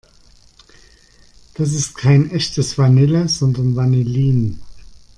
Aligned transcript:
Das 1.53 1.73
ist 1.73 1.93
kein 1.95 2.31
echtes 2.31 2.75
Vanille, 2.79 3.27
sondern 3.29 3.75
Vanillin. 3.75 4.59